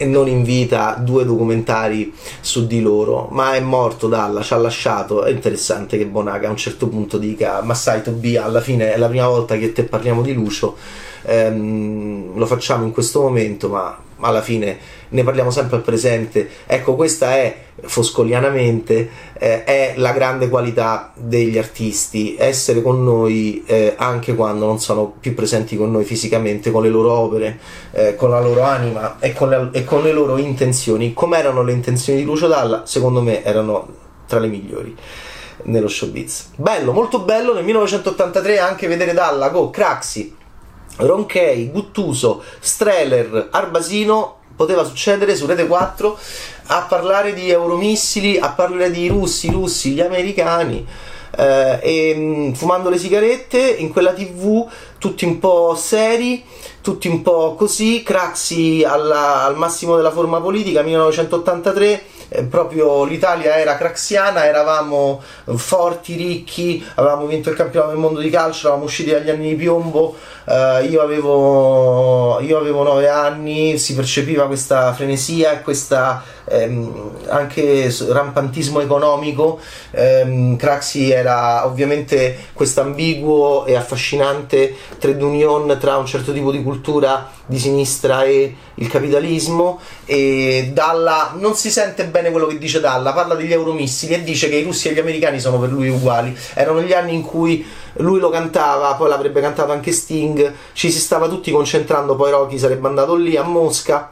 e 0.01 0.05
non 0.05 0.27
in 0.27 0.41
vita 0.41 0.95
due 0.99 1.23
documentari 1.25 2.11
su 2.39 2.65
di 2.65 2.81
loro, 2.81 3.27
ma 3.29 3.53
è 3.53 3.59
morto 3.59 4.07
Dalla, 4.07 4.41
ci 4.41 4.53
ha 4.53 4.57
lasciato. 4.57 5.23
È 5.23 5.29
interessante 5.29 5.95
che 5.95 6.07
Bonaga 6.07 6.47
a 6.47 6.49
un 6.49 6.57
certo 6.57 6.87
punto 6.87 7.19
dica: 7.19 7.61
Ma 7.61 7.75
sai, 7.75 8.01
Tobia, 8.01 8.45
alla 8.45 8.61
fine 8.61 8.93
è 8.93 8.97
la 8.97 9.07
prima 9.07 9.27
volta 9.27 9.57
che 9.57 9.73
te 9.73 9.83
parliamo 9.83 10.23
di 10.23 10.33
Lucio. 10.33 10.75
Ehm, 11.23 12.35
lo 12.35 12.47
facciamo 12.47 12.83
in 12.83 12.91
questo 12.91 13.21
momento, 13.21 13.69
ma 13.69 13.95
alla 14.21 14.41
fine 14.41 14.77
ne 15.09 15.23
parliamo 15.23 15.51
sempre 15.51 15.77
al 15.77 15.81
presente. 15.83 16.49
Ecco, 16.65 16.95
questa 16.95 17.35
è 17.35 17.55
foscolianamente 17.81 19.09
eh, 19.33 19.63
è 19.63 19.93
la 19.97 20.11
grande 20.11 20.49
qualità 20.49 21.11
degli 21.15 21.57
artisti, 21.57 22.35
essere 22.37 22.81
con 22.81 23.03
noi 23.03 23.63
eh, 23.65 23.95
anche 23.97 24.35
quando 24.35 24.65
non 24.65 24.79
sono 24.79 25.13
più 25.19 25.33
presenti 25.33 25.75
con 25.75 25.91
noi 25.91 26.05
fisicamente, 26.05 26.71
con 26.71 26.83
le 26.83 26.89
loro 26.89 27.11
opere, 27.11 27.59
eh, 27.91 28.15
con 28.15 28.29
la 28.29 28.39
loro 28.39 28.61
anima 28.63 29.17
e 29.19 29.33
con, 29.33 29.49
le, 29.49 29.69
e 29.71 29.83
con 29.83 30.03
le 30.03 30.11
loro 30.11 30.37
intenzioni. 30.37 31.13
Come 31.13 31.37
erano 31.37 31.63
le 31.63 31.73
intenzioni 31.73 32.19
di 32.19 32.25
Lucio 32.25 32.47
Dalla? 32.47 32.83
Secondo 32.85 33.21
me 33.21 33.43
erano 33.43 33.87
tra 34.27 34.39
le 34.39 34.47
migliori 34.47 34.95
nello 35.63 35.87
showbiz. 35.87 36.51
Bello, 36.55 36.91
molto 36.91 37.19
bello 37.19 37.53
nel 37.53 37.63
1983 37.63 38.59
anche 38.59 38.87
vedere 38.87 39.13
Dalla 39.13 39.49
con 39.49 39.69
Craxi, 39.69 40.35
Ronchey, 40.97 41.71
Guttuso, 41.71 42.43
Streller, 42.59 43.49
Arbasino 43.51 44.37
poteva 44.55 44.83
succedere 44.83 45.35
su 45.35 45.45
Rete 45.45 45.65
4 45.65 46.19
a 46.67 46.85
parlare 46.87 47.33
di 47.33 47.49
euromissili, 47.49 48.37
a 48.37 48.49
parlare 48.49 48.91
di 48.91 49.07
russi, 49.07 49.49
russi, 49.49 49.91
gli 49.91 50.01
americani. 50.01 50.85
Eh, 51.33 51.79
e 51.81 52.15
mm, 52.15 52.51
fumando 52.53 52.89
le 52.89 52.97
sigarette 52.97 53.57
in 53.57 53.91
quella 53.91 54.11
tv 54.11 54.67
tutti 54.97 55.23
un 55.23 55.39
po' 55.39 55.75
seri 55.77 56.43
tutti 56.81 57.07
un 57.07 57.21
po' 57.21 57.55
così 57.55 58.03
Craxi 58.03 58.83
alla, 58.85 59.45
al 59.45 59.55
massimo 59.55 59.95
della 59.95 60.11
forma 60.11 60.41
politica 60.41 60.81
1983 60.81 62.03
eh, 62.33 62.43
proprio 62.43 63.03
l'Italia 63.03 63.57
era 63.57 63.75
craxiana, 63.75 64.45
eravamo 64.45 65.21
forti, 65.55 66.15
ricchi, 66.15 66.81
avevamo 66.95 67.25
vinto 67.25 67.49
il 67.49 67.57
campionato 67.57 67.91
del 67.91 67.99
mondo 67.99 68.21
di 68.21 68.29
calcio, 68.29 68.67
eravamo 68.67 68.85
usciti 68.85 69.11
dagli 69.11 69.29
anni 69.29 69.49
di 69.49 69.55
piombo, 69.55 70.15
eh, 70.45 70.85
io, 70.89 71.01
avevo, 71.01 72.39
io 72.39 72.57
avevo 72.57 72.83
9 72.83 73.09
anni, 73.09 73.77
si 73.77 73.93
percepiva 73.95 74.47
questa 74.47 74.93
frenesia 74.93 75.51
e 75.51 75.61
questa 75.61 76.23
ehm, 76.45 77.17
anche 77.27 77.93
rampantismo 78.07 78.79
economico. 78.79 79.59
Ehm, 79.91 80.55
Craxi 80.55 81.11
era 81.11 81.65
ovviamente 81.65 82.37
questo 82.53 82.79
ambiguo 82.79 83.65
e 83.65 83.75
affascinante 83.75 84.73
trade 84.97 85.21
union 85.21 85.77
tra 85.79 85.97
un 85.97 86.05
certo 86.05 86.31
tipo 86.31 86.49
di 86.51 86.63
cultura 86.63 87.29
di 87.45 87.59
sinistra 87.59 88.23
e 88.23 88.55
il 88.75 88.87
capitalismo 88.87 89.79
e 90.05 90.71
Dalla 90.73 91.33
non 91.37 91.55
si 91.55 91.69
sente 91.69 92.05
bene 92.05 92.31
quello 92.31 92.47
che 92.47 92.57
dice 92.57 92.79
Dalla, 92.79 93.13
parla 93.13 93.35
degli 93.35 93.51
euromissili 93.51 94.13
e 94.13 94.23
dice 94.23 94.49
che 94.49 94.55
i 94.55 94.63
russi 94.63 94.89
e 94.89 94.93
gli 94.93 94.99
americani 94.99 95.39
sono 95.39 95.59
per 95.59 95.71
lui 95.71 95.89
uguali. 95.89 96.35
Erano 96.53 96.81
gli 96.81 96.93
anni 96.93 97.13
in 97.13 97.23
cui 97.23 97.65
lui 97.95 98.19
lo 98.19 98.29
cantava, 98.29 98.93
poi 98.93 99.09
l'avrebbe 99.09 99.41
cantato 99.41 99.71
anche 99.71 99.91
Sting, 99.91 100.53
ci 100.73 100.91
si 100.91 100.99
stava 100.99 101.27
tutti 101.27 101.51
concentrando, 101.51 102.15
poi 102.15 102.31
Rocky 102.31 102.57
sarebbe 102.57 102.87
andato 102.87 103.15
lì 103.15 103.35
a 103.35 103.43
Mosca 103.43 104.09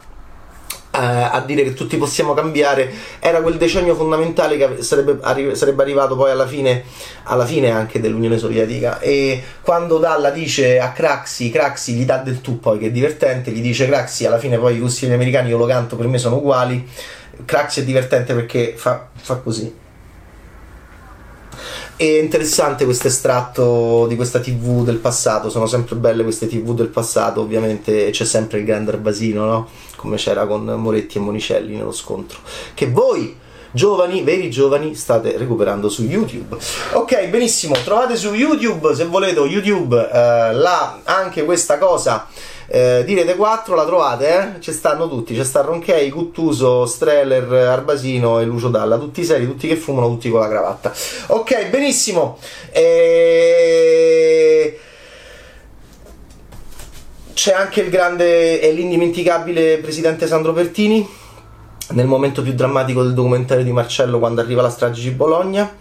a 0.91 1.43
dire 1.45 1.63
che 1.63 1.73
tutti 1.73 1.97
possiamo 1.97 2.33
cambiare 2.33 2.91
era 3.19 3.41
quel 3.41 3.57
decennio 3.57 3.95
fondamentale 3.95 4.57
che 4.57 4.81
sarebbe, 4.83 5.17
arri- 5.21 5.55
sarebbe 5.55 5.83
arrivato 5.83 6.15
poi 6.15 6.31
alla 6.31 6.47
fine, 6.47 6.83
alla 7.23 7.45
fine, 7.45 7.69
anche 7.69 7.99
dell'Unione 7.99 8.37
Sovietica. 8.37 8.99
E 8.99 9.41
quando 9.61 9.97
Dalla 9.97 10.31
dice 10.31 10.79
a 10.79 10.91
Craxi 10.91 11.51
Craxi 11.51 11.93
gli 11.93 12.05
dà 12.05 12.17
del 12.17 12.41
tu 12.41 12.59
poi 12.59 12.79
che 12.79 12.87
è 12.87 12.91
divertente 12.91 13.51
gli 13.51 13.61
dice 13.61 13.87
Craxi 13.87 14.25
alla 14.25 14.39
fine 14.39 14.57
poi 14.57 14.75
i 14.75 14.79
russi 14.79 15.05
e 15.05 15.09
gli 15.09 15.13
americani 15.13 15.49
io 15.49 15.57
lo 15.57 15.65
canto 15.65 15.95
per 15.95 16.07
me 16.07 16.17
sono 16.17 16.37
uguali. 16.37 16.87
Craxi 17.45 17.81
è 17.81 17.83
divertente 17.83 18.33
perché 18.33 18.73
fa, 18.75 19.07
fa 19.13 19.35
così 19.35 19.87
è 21.99 22.17
interessante 22.21 22.85
questo 22.85 23.07
estratto 23.07 24.05
di 24.07 24.15
questa 24.15 24.39
TV 24.39 24.85
del 24.85 24.99
passato, 24.99 25.49
sono 25.49 25.65
sempre 25.65 25.97
belle 25.97 26.23
queste 26.23 26.47
TV 26.47 26.73
del 26.73 26.87
passato, 26.87 27.41
ovviamente 27.41 28.11
c'è 28.11 28.23
sempre 28.23 28.59
il 28.59 28.63
grande 28.63 28.91
Arbasino, 28.91 29.43
no? 29.43 29.67
Come 29.97 30.15
c'era 30.15 30.47
con 30.47 30.63
Moretti 30.63 31.17
e 31.17 31.19
Monicelli 31.19 31.75
nello 31.75 31.91
scontro. 31.91 32.39
Che 32.73 32.89
voi 32.89 33.35
giovani, 33.71 34.23
veri 34.23 34.49
giovani, 34.49 34.95
state 34.95 35.37
recuperando 35.37 35.89
su 35.89 36.03
YouTube. 36.03 36.57
Ok, 36.93 37.27
benissimo, 37.27 37.75
trovate 37.83 38.15
su 38.15 38.33
YouTube, 38.33 38.95
se 38.95 39.05
volete, 39.05 39.39
YouTube, 39.39 39.95
eh, 39.95 40.53
là 40.53 40.99
anche 41.03 41.45
questa 41.45 41.77
cosa 41.77 42.27
eh, 42.71 43.03
di 43.03 43.15
Rete 43.15 43.35
4 43.35 43.75
la 43.75 43.85
trovate, 43.85 44.29
eh? 44.29 44.61
ci 44.61 44.71
stanno 44.71 45.09
tutti, 45.09 45.35
c'è 45.35 45.43
sta 45.43 45.61
Ronchei, 45.61 46.09
Cuttuso, 46.11 46.85
Streller, 46.85 47.51
Arbasino 47.51 48.39
e 48.39 48.45
Lucio 48.45 48.69
Dalla, 48.69 48.97
tutti 48.97 49.23
seri, 49.23 49.45
tutti 49.45 49.67
che 49.67 49.75
fumano, 49.75 50.07
tutti 50.07 50.29
con 50.29 50.39
la 50.39 50.47
cravatta. 50.47 50.93
Ok, 51.27 51.69
benissimo. 51.69 52.37
E 52.69 54.79
c'è 57.33 57.53
anche 57.53 57.81
il 57.81 57.89
grande 57.89 58.61
e 58.61 58.71
l'indimenticabile 58.71 59.77
presidente 59.77 60.27
Sandro 60.27 60.53
Pertini 60.53 61.07
nel 61.91 62.07
momento 62.07 62.41
più 62.41 62.53
drammatico 62.53 63.03
del 63.03 63.13
documentario 63.13 63.63
di 63.63 63.71
Marcello 63.71 64.19
quando 64.19 64.41
arriva 64.41 64.61
la 64.61 64.69
strage 64.69 65.01
di 65.01 65.11
Bologna 65.11 65.73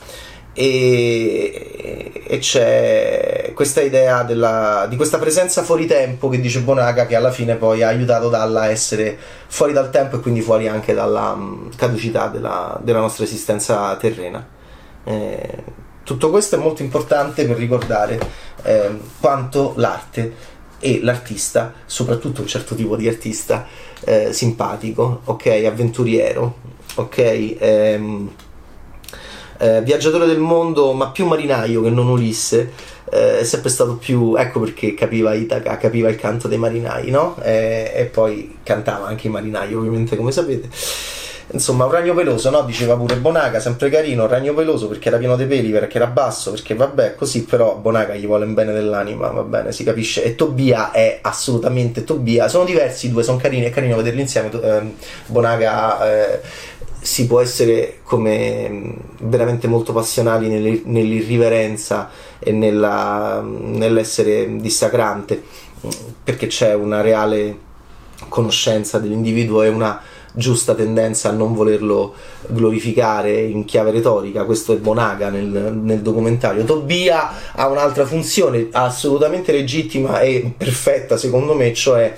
e, 0.52 2.24
e 2.26 2.38
c'è 2.38 3.52
questa 3.54 3.80
idea 3.80 4.22
della, 4.22 4.86
di 4.88 4.96
questa 4.96 5.18
presenza 5.18 5.62
fuori 5.62 5.86
tempo 5.86 6.28
che 6.28 6.40
dice 6.40 6.62
Bonaga 6.62 7.06
che 7.06 7.14
alla 7.14 7.30
fine 7.30 7.54
poi 7.54 7.82
ha 7.82 7.88
aiutato 7.88 8.28
Dalla 8.28 8.62
a 8.62 8.68
essere 8.68 9.16
fuori 9.46 9.72
dal 9.72 9.90
tempo 9.90 10.16
e 10.16 10.20
quindi 10.20 10.40
fuori 10.40 10.66
anche 10.66 10.94
dalla 10.94 11.30
um, 11.30 11.70
caducità 11.76 12.26
della, 12.26 12.78
della, 12.82 12.98
nostra 13.00 13.24
esistenza 13.24 13.94
terrena. 13.96 14.46
Eh, 15.04 15.64
tutto 16.02 16.30
questo 16.30 16.56
è 16.56 16.58
molto 16.58 16.82
importante 16.82 17.46
per 17.46 17.56
ricordare 17.56 18.18
eh, 18.62 18.98
quanto 19.20 19.74
l'arte 19.76 20.56
e 20.80 21.00
l'artista, 21.02 21.74
soprattutto 21.86 22.40
un 22.40 22.46
certo 22.46 22.74
tipo 22.74 22.96
di 22.96 23.08
artista 23.08 23.66
eh, 24.04 24.32
simpatico, 24.32 25.22
ok, 25.24 25.46
avventuriero, 25.66 26.56
ok, 26.94 27.56
ehm, 27.58 28.30
eh, 29.58 29.82
viaggiatore 29.82 30.26
del 30.26 30.38
mondo, 30.38 30.92
ma 30.92 31.10
più 31.10 31.26
marinaio 31.26 31.82
che 31.82 31.90
non 31.90 32.08
Ulisse, 32.08 32.72
eh, 33.10 33.40
è 33.40 33.44
sempre 33.44 33.70
stato 33.70 33.96
più, 33.96 34.36
ecco 34.36 34.60
perché 34.60 34.94
capiva 34.94 35.34
Itaca, 35.34 35.76
capiva 35.78 36.08
il 36.08 36.16
canto 36.16 36.48
dei 36.48 36.58
marinai, 36.58 37.10
no? 37.10 37.36
Eh, 37.42 37.92
e 37.94 38.04
poi 38.04 38.58
cantava 38.62 39.06
anche 39.06 39.26
i 39.26 39.30
marinai, 39.30 39.74
ovviamente, 39.74 40.16
come 40.16 40.30
sapete. 40.30 40.68
Insomma, 41.50 41.86
un 41.86 41.90
ragno 41.90 42.14
peloso, 42.14 42.50
no? 42.50 42.62
Diceva 42.62 42.94
pure 42.96 43.16
Bonaga, 43.16 43.58
sempre 43.58 43.88
carino, 43.88 44.24
un 44.24 44.28
ragno 44.28 44.52
peloso 44.52 44.86
perché 44.88 45.08
era 45.08 45.16
pieno 45.16 45.34
di 45.34 45.46
peli, 45.46 45.70
perché 45.70 45.96
era 45.96 46.06
basso, 46.06 46.50
perché 46.50 46.74
vabbè, 46.74 47.14
così 47.14 47.44
però 47.44 47.76
Bonaga 47.76 48.14
gli 48.14 48.26
vuole 48.26 48.44
un 48.44 48.52
bene 48.52 48.72
dell'anima, 48.72 49.28
va 49.28 49.42
bene, 49.42 49.72
si 49.72 49.82
capisce. 49.82 50.22
E 50.24 50.34
Tobia 50.34 50.90
è 50.90 51.20
assolutamente 51.22 52.04
Tobia. 52.04 52.48
Sono 52.48 52.64
diversi 52.64 53.06
i 53.06 53.10
due, 53.10 53.22
sono 53.22 53.38
carini, 53.38 53.64
è 53.64 53.70
carino 53.70 53.96
vederli 53.96 54.20
insieme. 54.20 54.50
Eh, 54.50 54.94
Bonaga 55.26 56.10
eh, 56.10 56.40
si 57.00 57.26
può 57.26 57.40
essere 57.40 58.00
come 58.02 58.68
mm, 58.68 58.90
veramente 59.22 59.68
molto 59.68 59.92
passionali 59.92 60.48
nell'irriverenza 60.48 62.10
e 62.38 62.52
nella, 62.52 63.40
nell'essere 63.42 64.56
dissacrante 64.56 65.42
perché 66.22 66.48
c'è 66.48 66.74
una 66.74 67.00
reale 67.00 67.66
conoscenza 68.28 68.98
dell'individuo 68.98 69.62
e 69.62 69.68
una 69.68 70.00
giusta 70.32 70.74
tendenza 70.74 71.30
a 71.30 71.32
non 71.32 71.54
volerlo 71.54 72.14
glorificare 72.48 73.40
in 73.40 73.64
chiave 73.64 73.90
retorica, 73.90 74.44
questo 74.44 74.72
è 74.72 74.76
Bonaga 74.76 75.30
nel, 75.30 75.46
nel, 75.46 76.00
documentario. 76.00 76.64
Tobia 76.64 77.30
ha 77.52 77.66
un'altra 77.68 78.06
funzione 78.06 78.68
assolutamente 78.70 79.52
legittima 79.52 80.20
e 80.20 80.52
perfetta 80.56 81.16
secondo 81.16 81.54
me, 81.54 81.72
cioè 81.74 82.14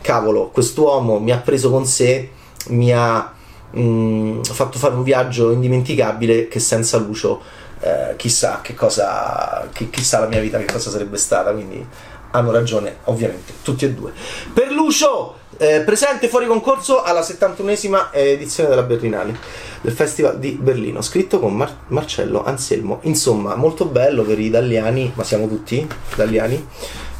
cavolo, 0.00 0.48
quest'uomo 0.48 1.18
mi 1.18 1.30
ha 1.30 1.38
preso 1.38 1.70
con 1.70 1.86
sé, 1.86 2.30
mi 2.68 2.92
ha 2.92 3.32
mh, 3.70 3.80
mm, 3.80 4.42
fatto 4.42 4.78
fare 4.78 4.94
un 4.94 5.02
viaggio 5.02 5.50
indimenticabile 5.50 6.48
che 6.48 6.58
senza 6.58 6.98
Lucio 6.98 7.40
eh, 7.80 8.14
chissà 8.16 8.60
che 8.62 8.74
cosa, 8.74 9.68
chi, 9.72 9.90
chissà 9.90 10.20
la 10.20 10.26
mia 10.26 10.40
vita 10.40 10.58
che 10.58 10.70
cosa 10.70 10.90
sarebbe 10.90 11.16
stata, 11.16 11.52
quindi 11.52 11.84
hanno 12.32 12.50
ragione 12.50 12.98
ovviamente 13.04 13.52
tutti 13.62 13.84
e 13.84 13.92
due. 13.92 14.12
Per 14.52 14.70
Lucio, 14.70 15.36
eh, 15.56 15.80
presente 15.80 16.28
fuori 16.28 16.46
concorso 16.46 17.02
alla 17.02 17.20
71esima 17.20 18.08
edizione 18.12 18.68
della 18.68 18.82
Berlinale 18.82 19.38
del 19.80 19.92
Festival 19.92 20.38
di 20.38 20.52
Berlino, 20.52 21.02
scritto 21.02 21.38
con 21.38 21.54
Mar- 21.54 21.84
Marcello 21.88 22.44
Anselmo. 22.44 23.00
Insomma, 23.02 23.54
molto 23.54 23.84
bello 23.86 24.22
per 24.22 24.38
gli 24.38 24.46
italiani, 24.46 25.12
ma 25.14 25.24
siamo 25.24 25.48
tutti 25.48 25.86
italiani, 26.12 26.66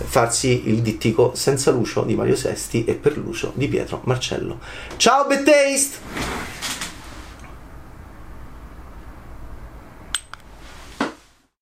farsi 0.04 0.68
il 0.68 0.80
dittico 0.80 1.32
senza 1.34 1.70
Lucio 1.70 2.02
di 2.02 2.14
Mario 2.14 2.36
Sesti 2.36 2.84
e 2.84 2.94
per 2.94 3.16
Lucio 3.16 3.52
di 3.54 3.68
Pietro 3.68 4.00
Marcello. 4.04 4.58
Ciao 4.96 5.26
Bad 5.26 5.44
Taste! 5.44 6.61